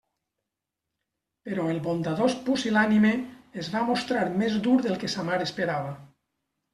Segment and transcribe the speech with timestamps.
[1.49, 3.11] Però el bondadós pusil·lànime
[3.65, 5.93] es va mostrar més dur del que sa mare esperava.